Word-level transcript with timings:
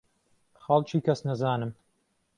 خەڵکی 0.63 1.03
کەسنەزانم. 1.05 1.71